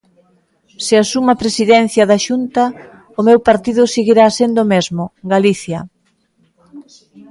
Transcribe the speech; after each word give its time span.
Se 0.85 0.95
asumo 1.03 1.29
a 1.31 1.39
Presidencia 1.43 2.03
da 2.11 2.17
Xunta, 2.25 2.63
o 3.19 3.21
meu 3.27 3.39
partido 3.47 3.91
seguirá 3.95 4.25
sendo 4.37 4.59
o 4.63 4.69
mesmo: 4.73 5.03
Galicia. 5.33 5.79